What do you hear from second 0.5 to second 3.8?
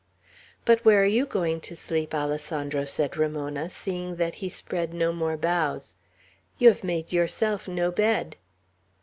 "But where are you going to sleep, Alessandro?" said Ramona,